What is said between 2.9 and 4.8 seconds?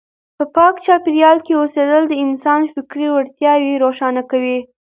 وړتیاوې روښانه کوي.